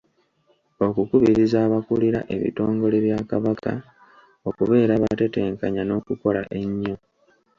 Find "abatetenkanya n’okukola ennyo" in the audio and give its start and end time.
4.95-6.95